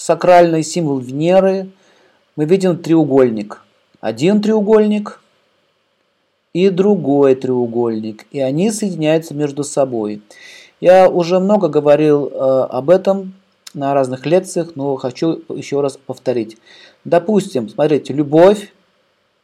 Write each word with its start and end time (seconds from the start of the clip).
сакральный 0.00 0.62
символ 0.62 0.98
Венеры, 0.98 1.68
мы 2.34 2.46
видим 2.46 2.78
треугольник. 2.78 3.62
Один 4.00 4.40
треугольник 4.40 5.20
и 6.54 6.70
другой 6.70 7.34
треугольник. 7.34 8.26
И 8.30 8.40
они 8.40 8.70
соединяются 8.70 9.34
между 9.34 9.62
собой. 9.62 10.22
Я 10.80 11.10
уже 11.10 11.38
много 11.38 11.68
говорил 11.68 12.28
э, 12.28 12.30
об 12.30 12.88
этом 12.88 13.34
на 13.74 13.92
разных 13.92 14.24
лекциях, 14.24 14.74
но 14.74 14.96
хочу 14.96 15.42
еще 15.50 15.82
раз 15.82 15.98
повторить. 15.98 16.56
Допустим, 17.04 17.68
смотрите, 17.68 18.14
любовь, 18.14 18.72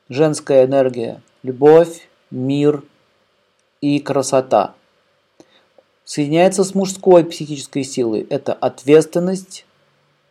женская 0.08 0.64
энергия, 0.64 1.20
любовь, 1.42 2.08
мир 2.30 2.82
и 3.82 4.00
красота 4.00 4.74
соединяется 6.04 6.64
с 6.64 6.74
мужской 6.74 7.24
психической 7.24 7.84
силой. 7.84 8.26
Это 8.30 8.54
ответственность, 8.54 9.65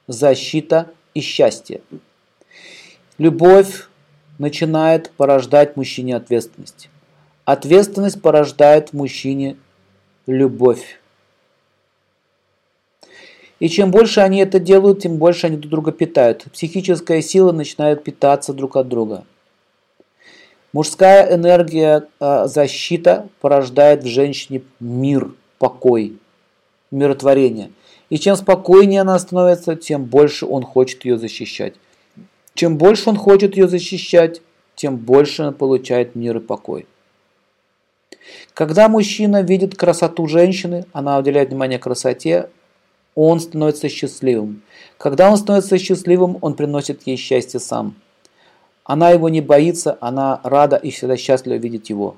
защита 0.08 0.92
и 1.14 1.22
счастье. 1.22 1.82
Любовь 3.18 3.88
начинает 4.38 5.12
порождать 5.12 5.78
мужчине 5.78 6.16
ответственность. 6.16 6.90
Ответственность 7.46 8.22
порождает 8.22 8.90
в 8.90 8.94
мужчине 8.94 9.58
любовь. 10.28 11.00
И 13.60 13.70
чем 13.70 13.92
больше 13.92 14.20
они 14.20 14.40
это 14.40 14.60
делают, 14.60 15.02
тем 15.02 15.18
больше 15.18 15.48
они 15.48 15.58
друг 15.58 15.72
друга 15.72 15.92
питают. 15.92 16.46
Психическая 16.52 17.22
сила 17.22 17.52
начинает 17.52 18.04
питаться 18.04 18.54
друг 18.54 18.76
от 18.76 18.90
друга. 18.90 19.24
Мужская 20.74 21.34
энергия 21.34 22.10
э, 22.20 22.48
защита 22.48 23.30
порождает 23.40 24.04
в 24.04 24.08
женщине 24.08 24.62
мир, 24.82 25.32
покой, 25.58 26.18
миротворение. 26.92 27.72
И 28.10 28.18
чем 28.18 28.36
спокойнее 28.36 29.02
она 29.02 29.18
становится, 29.18 29.76
тем 29.76 30.06
больше 30.06 30.46
он 30.46 30.64
хочет 30.64 31.06
ее 31.06 31.18
защищать. 31.18 31.74
Чем 32.54 32.78
больше 32.78 33.10
он 33.10 33.18
хочет 33.18 33.58
ее 33.58 33.68
защищать, 33.68 34.42
тем 34.76 34.98
больше 34.98 35.44
он 35.44 35.54
получает 35.54 36.16
мир 36.16 36.38
и 36.38 36.40
покой. 36.40 36.88
Когда 38.54 38.88
мужчина 38.90 39.42
видит 39.42 39.76
красоту 39.76 40.28
женщины, 40.28 40.86
она 40.94 41.18
уделяет 41.18 41.50
внимание 41.50 41.80
красоте, 41.80 42.50
он 43.14 43.40
становится 43.40 43.90
счастливым. 43.90 44.62
Когда 44.98 45.30
он 45.30 45.38
становится 45.38 45.78
счастливым, 45.78 46.38
он 46.42 46.54
приносит 46.54 47.06
ей 47.06 47.18
счастье 47.18 47.60
сам. 47.60 47.96
Она 48.84 49.10
его 49.10 49.30
не 49.30 49.42
боится, 49.42 49.98
она 50.00 50.40
рада 50.44 50.76
и 50.76 50.92
всегда 50.92 51.18
счастлива 51.18 51.56
видеть 51.56 51.90
его. 51.90 52.18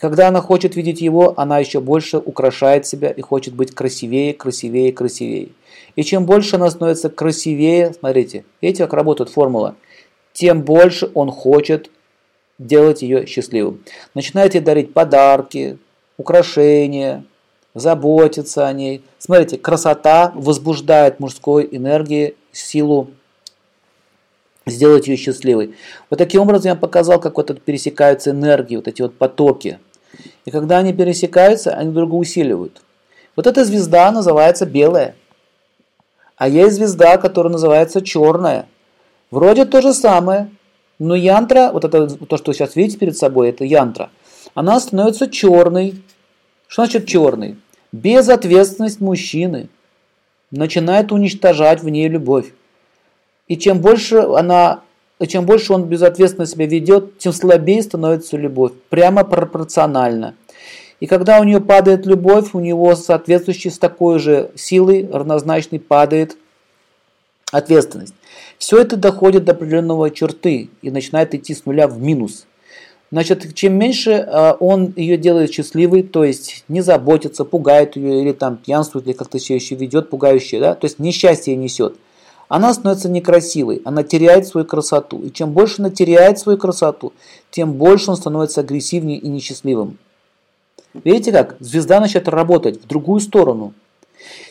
Когда 0.00 0.28
она 0.28 0.40
хочет 0.40 0.76
видеть 0.76 1.02
его, 1.02 1.34
она 1.36 1.58
еще 1.58 1.80
больше 1.80 2.16
украшает 2.16 2.86
себя 2.86 3.10
и 3.10 3.20
хочет 3.20 3.54
быть 3.54 3.74
красивее, 3.74 4.32
красивее, 4.32 4.92
красивее. 4.94 5.50
И 5.94 6.02
чем 6.02 6.24
больше 6.24 6.56
она 6.56 6.70
становится 6.70 7.10
красивее, 7.10 7.92
смотрите, 7.92 8.46
видите, 8.62 8.84
как 8.84 8.94
работает 8.94 9.28
формула, 9.28 9.76
тем 10.32 10.62
больше 10.62 11.10
он 11.12 11.30
хочет 11.30 11.90
делать 12.58 13.02
ее 13.02 13.26
счастливым. 13.26 13.84
Начинайте 14.14 14.60
дарить 14.60 14.94
подарки, 14.94 15.78
украшения, 16.16 17.24
заботиться 17.74 18.66
о 18.66 18.72
ней. 18.72 19.02
Смотрите, 19.18 19.58
красота 19.58 20.32
возбуждает 20.34 21.20
мужской 21.20 21.68
энергии, 21.70 22.36
силу 22.52 23.10
сделать 24.64 25.08
ее 25.08 25.16
счастливой. 25.16 25.74
Вот 26.08 26.16
таким 26.16 26.40
образом 26.40 26.70
я 26.70 26.74
показал, 26.74 27.20
как 27.20 27.36
вот 27.36 27.50
это 27.50 27.60
пересекаются 27.60 28.30
энергии, 28.30 28.76
вот 28.76 28.88
эти 28.88 29.02
вот 29.02 29.14
потоки. 29.18 29.78
И 30.44 30.50
когда 30.50 30.78
они 30.78 30.92
пересекаются, 30.92 31.72
они 31.72 31.92
друг 31.92 32.08
друга 32.08 32.20
усиливают. 32.20 32.82
Вот 33.36 33.46
эта 33.46 33.64
звезда 33.64 34.10
называется 34.10 34.66
белая. 34.66 35.14
А 36.36 36.48
есть 36.48 36.76
звезда, 36.76 37.18
которая 37.18 37.52
называется 37.52 38.00
черная. 38.00 38.66
Вроде 39.30 39.64
то 39.64 39.80
же 39.80 39.92
самое, 39.92 40.50
но 40.98 41.14
янтра, 41.14 41.70
вот 41.72 41.84
это 41.84 42.08
то, 42.08 42.36
что 42.36 42.50
вы 42.50 42.54
сейчас 42.54 42.76
видите 42.76 42.98
перед 42.98 43.16
собой, 43.16 43.50
это 43.50 43.64
янтра, 43.64 44.10
она 44.54 44.80
становится 44.80 45.28
черной. 45.28 46.02
Что 46.66 46.84
значит 46.84 47.06
черный? 47.06 47.58
Безответственность 47.92 49.00
мужчины 49.00 49.68
начинает 50.50 51.12
уничтожать 51.12 51.82
в 51.82 51.88
ней 51.88 52.08
любовь. 52.08 52.52
И 53.48 53.56
чем 53.56 53.80
больше 53.80 54.16
она 54.18 54.80
и 55.20 55.26
чем 55.26 55.44
больше 55.44 55.72
он 55.74 55.84
безответственно 55.84 56.46
себя 56.46 56.66
ведет, 56.66 57.18
тем 57.18 57.32
слабее 57.32 57.82
становится 57.82 58.36
любовь. 58.36 58.72
Прямо 58.88 59.22
пропорционально. 59.22 60.34
И 60.98 61.06
когда 61.06 61.40
у 61.40 61.44
нее 61.44 61.60
падает 61.60 62.06
любовь, 62.06 62.50
у 62.54 62.60
него 62.60 62.94
соответствующий 62.96 63.70
с 63.70 63.78
такой 63.78 64.18
же 64.18 64.50
силой 64.54 65.08
равнозначной 65.10 65.78
падает 65.78 66.36
ответственность. 67.52 68.14
Все 68.58 68.80
это 68.80 68.96
доходит 68.96 69.44
до 69.44 69.52
определенного 69.52 70.10
черты 70.10 70.70
и 70.82 70.90
начинает 70.90 71.34
идти 71.34 71.54
с 71.54 71.66
нуля 71.66 71.86
в 71.86 72.00
минус. 72.00 72.46
Значит, 73.10 73.54
чем 73.54 73.74
меньше 73.74 74.24
а, 74.26 74.56
он 74.60 74.92
ее 74.94 75.16
делает 75.16 75.52
счастливой, 75.52 76.02
то 76.02 76.22
есть 76.22 76.64
не 76.68 76.80
заботится, 76.80 77.44
пугает 77.44 77.96
ее 77.96 78.22
или 78.22 78.32
там 78.32 78.56
пьянствует, 78.56 79.06
или 79.06 79.14
как-то 79.14 79.38
себя 79.38 79.56
еще 79.56 79.74
ведет 79.74 80.10
пугающее, 80.10 80.60
да, 80.60 80.74
то 80.74 80.86
есть 80.86 80.98
несчастье 80.98 81.56
несет– 81.56 81.96
она 82.50 82.74
становится 82.74 83.08
некрасивой, 83.08 83.80
она 83.84 84.02
теряет 84.02 84.44
свою 84.44 84.66
красоту. 84.66 85.22
И 85.22 85.30
чем 85.30 85.52
больше 85.52 85.76
она 85.78 85.88
теряет 85.88 86.40
свою 86.40 86.58
красоту, 86.58 87.12
тем 87.52 87.74
больше 87.74 88.10
он 88.10 88.16
становится 88.16 88.62
агрессивнее 88.62 89.18
и 89.18 89.28
несчастливым. 89.28 89.98
Видите 91.04 91.30
как? 91.30 91.54
Звезда 91.60 92.00
начинает 92.00 92.26
работать 92.28 92.82
в 92.82 92.88
другую 92.88 93.20
сторону. 93.20 93.72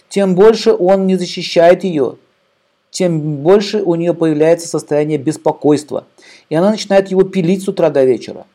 Тем 0.08 0.34
больше 0.34 0.72
он 0.72 1.08
не 1.08 1.18
защищает 1.18 1.84
ее, 1.84 2.16
тем 2.90 3.44
больше 3.44 3.84
у 3.84 3.96
нее 3.96 4.14
появляется 4.14 4.70
состояние 4.70 5.18
беспокойства. 5.18 6.06
И 6.48 6.56
она 6.56 6.72
начинает 6.72 7.12
его 7.12 7.24
пилить 7.24 7.64
с 7.64 7.68
утра 7.68 7.90
до 7.90 8.06
вечера. 8.06 8.46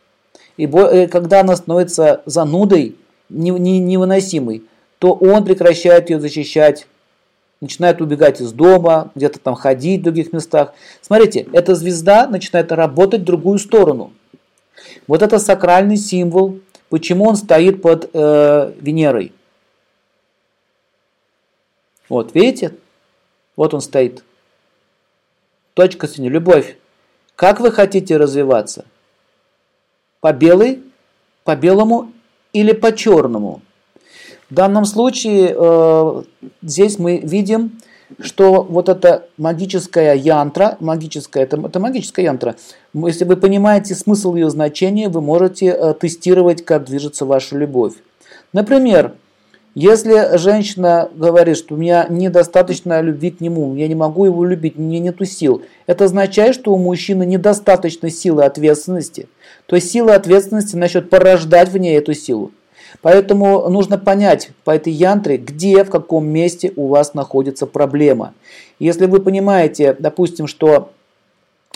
И 0.57 0.65
э, 0.65 1.07
когда 1.07 1.41
она 1.41 1.55
становится 1.55 2.23
занудой, 2.25 2.97
невыносимой, 3.29 4.63
то 4.99 5.13
он 5.13 5.45
прекращает 5.45 6.09
ее 6.09 6.19
защищать, 6.19 6.87
начинает 7.65 8.01
убегать 8.03 8.41
из 8.41 8.53
дома, 8.53 9.11
где-то 9.15 9.41
там 9.41 9.55
ходить 9.55 10.01
в 10.03 10.05
других 10.05 10.33
местах. 10.33 10.75
Смотрите, 11.01 11.49
эта 11.53 11.75
звезда 11.75 12.27
начинает 12.27 12.71
работать 12.73 13.23
в 13.23 13.25
другую 13.25 13.59
сторону. 13.59 14.13
Вот 15.07 15.23
это 15.23 15.39
сакральный 15.39 15.97
символ, 15.97 16.61
почему 16.91 17.25
он 17.25 17.37
стоит 17.37 17.81
под 17.81 18.11
э, 18.13 18.73
Венерой. 18.81 19.33
Вот, 22.11 22.35
видите? 22.35 22.75
Вот 23.57 23.73
он 23.73 23.81
стоит. 23.81 24.23
Точка 25.73 26.07
сегодня, 26.07 26.31
любовь. 26.31 26.77
Как 27.35 27.61
вы 27.61 27.73
хотите 27.73 28.19
развиваться? 28.19 28.85
По 30.21 30.35
белой, 30.35 30.83
по 31.45 31.57
белому 31.57 32.13
или 32.53 32.73
по 32.73 32.95
черному? 32.95 33.63
В 34.51 34.55
данном 34.55 34.85
случае 34.85 35.55
э, 35.57 36.23
здесь 36.63 36.99
мы 36.99 37.19
видим, 37.19 37.81
что 38.21 38.63
вот 38.63 38.89
эта 38.89 39.27
магическая 39.39 40.15
янтра, 40.15 40.77
магическая, 40.81 41.45
это, 41.45 41.61
это 41.65 41.81
магическая 41.81 42.27
янтра, 42.27 42.57
если 42.93 43.25
вы 43.25 43.37
понимаете 43.37 43.95
смысл 43.95 44.35
ее 44.35 44.51
значения, 44.51 45.09
вы 45.09 45.21
можете 45.21 45.67
э, 45.67 45.95
тестировать, 45.95 46.65
как 46.65 46.85
движется 46.85 47.25
ваша 47.25 47.57
любовь. 47.57 47.95
Например, 48.53 49.15
если 49.75 50.37
женщина 50.37 51.09
говорит, 51.17 51.57
что 51.57 51.75
у 51.75 51.77
меня 51.77 52.07
недостаточно 52.09 53.01
любви 53.01 53.33
к 53.33 53.41
нему, 53.41 53.75
я 53.75 53.89
не 53.89 53.97
могу 53.97 54.25
его 54.27 54.45
любить, 54.45 54.77
мне 54.77 55.01
нету 55.01 55.25
сил, 55.25 55.63
это 55.87 56.05
означает, 56.05 56.55
что 56.55 56.73
у 56.73 56.79
мужчины 56.79 57.27
недостаточно 57.27 58.09
силы 58.11 58.45
ответственности. 58.45 59.29
То 59.67 59.75
есть 59.75 59.91
сила 59.91 60.15
ответственности 60.15 60.77
начнет 60.77 61.11
порождать 61.11 61.71
в 61.71 61.79
ней 61.79 61.99
эту 61.99 62.15
силу. 62.15 62.53
Поэтому 63.03 63.69
нужно 63.69 63.99
понять 63.99 64.51
по 64.65 64.71
этой 64.71 64.93
янтре, 64.93 65.37
где, 65.37 65.85
в 65.85 65.91
каком 65.91 66.27
месте 66.27 66.73
у 66.77 66.89
вас 66.89 67.15
находится 67.15 67.67
проблема. 67.67 68.35
Если 68.79 69.07
вы 69.07 69.21
понимаете, 69.21 69.97
допустим, 69.99 70.47
что 70.47 70.91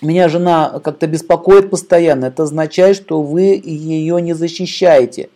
меня 0.02 0.28
жена 0.28 0.80
как-то 0.82 1.06
беспокоит 1.06 1.70
постоянно, 1.70 2.26
это 2.26 2.44
означает, 2.44 2.96
что 2.96 3.22
вы 3.22 3.60
ее 3.62 4.20
не 4.22 4.32
защищаете. 4.32 5.28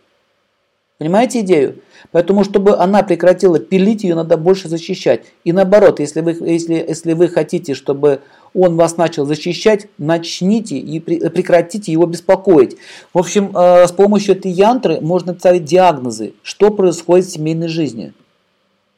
Понимаете 1.03 1.41
идею? 1.41 1.79
Поэтому, 2.13 2.45
чтобы 2.45 2.77
она 2.77 3.03
прекратила 3.03 3.59
пилить, 3.59 4.05
ее 4.05 4.15
надо 4.15 4.37
больше 4.37 4.69
защищать. 4.69 5.23
И 5.43 5.53
наоборот, 5.53 5.99
если 5.99 6.21
вы, 6.21 6.31
если, 6.49 6.75
если 6.75 7.15
вы 7.15 7.27
хотите, 7.27 7.75
чтобы 7.75 8.21
он 8.55 8.77
вас 8.77 8.97
начал 8.97 9.27
защищать, 9.27 9.89
начните 9.99 10.77
и 10.77 11.01
прекратите 11.01 11.91
его 11.91 12.07
беспокоить. 12.07 12.77
В 13.13 13.19
общем, 13.19 13.51
э, 13.53 13.89
с 13.89 13.91
помощью 13.91 14.37
этой 14.37 14.53
янтры 14.53 15.01
можно 15.01 15.35
ставить 15.35 15.65
диагнозы, 15.65 16.35
что 16.45 16.71
происходит 16.71 17.27
в 17.27 17.33
семейной 17.33 17.67
жизни. 17.67 18.13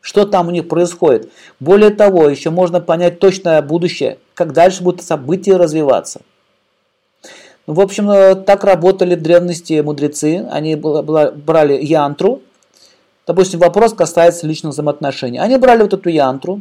Что 0.03 0.27
там 0.27 0.49
у 0.49 0.51
них 0.51 0.69
происходит. 0.69 1.31
Более 1.59 1.89
того, 1.89 2.29
еще 2.29 2.51
можно 2.51 2.83
понять 2.83 3.19
точное 3.19 3.63
будущее, 3.63 4.19
как 4.35 4.53
дальше 4.53 4.83
будут 4.83 5.01
события 5.01 5.57
развиваться. 5.57 6.21
Ну, 7.67 7.75
в 7.75 7.81
общем, 7.81 8.11
э, 8.11 8.35
так 8.35 8.65
работали 8.65 9.15
в 9.15 9.23
древности 9.23 9.81
мудрецы. 9.81 10.47
Они 10.51 10.75
брали 10.77 11.83
янтру. 11.83 12.43
Допустим, 13.27 13.61
вопрос 13.61 13.95
касается 13.95 14.47
личных 14.47 14.73
взаимоотношений. 14.73 15.39
Они 15.39 15.57
брали 15.57 15.83
вот 15.83 15.95
эту 15.95 16.11
янтру 16.11 16.61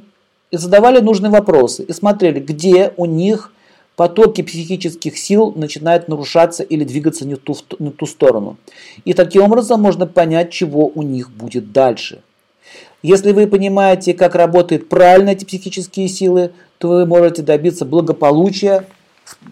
и 0.51 0.57
задавали 0.57 1.01
нужные 1.01 1.29
вопросы, 1.31 1.83
и 1.83 1.91
смотрели, 1.91 2.39
где 2.39 2.93
у 2.95 3.05
них 3.05 3.51
потоки 3.95 4.41
психических 4.41 5.17
сил 5.17 5.51
начинают 5.55 6.07
нарушаться 6.07 6.63
или 6.63 6.83
двигаться 6.83 7.27
не 7.27 7.35
в 7.35 7.39
ту, 7.39 7.55
не 7.79 7.89
в 7.89 7.93
ту 7.93 8.05
сторону. 8.05 8.57
И 9.03 9.13
таким 9.13 9.43
образом 9.43 9.81
можно 9.81 10.07
понять, 10.07 10.51
чего 10.51 10.87
у 10.93 11.01
них 11.03 11.31
будет 11.31 11.71
дальше. 11.71 12.21
Если 13.01 13.33
вы 13.33 13.47
понимаете, 13.47 14.13
как 14.13 14.35
работают 14.35 14.87
правильно 14.87 15.31
эти 15.31 15.43
психические 15.43 16.07
силы, 16.07 16.51
то 16.77 16.87
вы 16.87 17.05
можете 17.05 17.41
добиться 17.41 17.83
благополучия, 17.83 18.85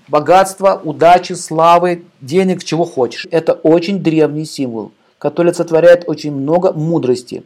богатства, 0.07 0.79
удачи, 0.83 1.33
славы, 1.33 2.03
денег, 2.21 2.63
чего 2.63 2.85
хочешь. 2.85 3.27
Это 3.31 3.53
очень 3.53 4.00
древний 4.00 4.45
символ, 4.45 4.91
который 5.18 5.47
олицетворяет 5.47 6.03
очень 6.07 6.33
много 6.33 6.73
мудрости. 6.73 7.44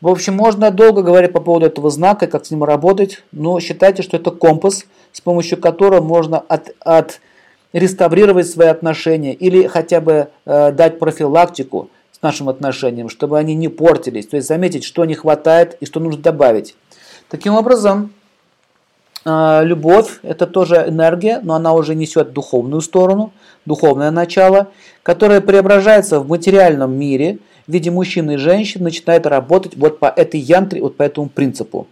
В 0.00 0.08
общем, 0.08 0.34
можно 0.34 0.70
долго 0.70 1.02
говорить 1.02 1.32
по 1.32 1.40
поводу 1.40 1.66
этого 1.66 1.88
знака, 1.90 2.26
как 2.26 2.44
с 2.44 2.50
ним 2.50 2.64
работать, 2.64 3.22
но 3.32 3.58
считайте, 3.60 4.02
что 4.02 4.18
это 4.18 4.30
компас, 4.30 4.84
с 5.12 5.20
помощью 5.20 5.58
которого 5.58 6.02
можно 6.02 6.38
от, 6.38 6.74
от 6.80 7.20
реставрировать 7.72 8.48
свои 8.48 8.68
отношения 8.68 9.32
или 9.32 9.66
хотя 9.66 10.00
бы 10.00 10.28
э, 10.44 10.72
дать 10.72 10.98
профилактику 10.98 11.88
с 12.12 12.20
нашим 12.20 12.48
отношениям, 12.48 13.08
чтобы 13.08 13.38
они 13.38 13.54
не 13.54 13.68
портились, 13.68 14.26
то 14.26 14.36
есть 14.36 14.46
заметить, 14.46 14.84
что 14.84 15.04
не 15.04 15.14
хватает 15.14 15.76
и 15.80 15.86
что 15.86 16.00
нужно 16.00 16.20
добавить. 16.20 16.76
Таким 17.30 17.54
образом, 17.54 18.12
любовь– 19.24 20.18
это 20.22 20.46
тоже 20.46 20.84
энергия, 20.88 21.40
но 21.42 21.54
она 21.54 21.72
уже 21.72 21.94
несет 21.94 22.32
духовную 22.32 22.80
сторону, 22.80 23.32
духовное 23.64 24.10
начало, 24.10 24.68
которое 25.02 25.40
преображается 25.40 26.20
в 26.20 26.28
материальном 26.28 26.94
мире– 26.94 27.38
в 27.66 27.72
виде 27.72 27.90
мужчины 27.90 28.34
и 28.34 28.36
женщины 28.36 28.84
начинает 28.84 29.26
работать 29.26 29.76
вот 29.76 29.98
по 29.98 30.06
этой 30.06 30.40
янтре, 30.40 30.82
вот 30.82 30.96
по 30.96 31.02
этому 31.02 31.28
принципу. 31.28 31.82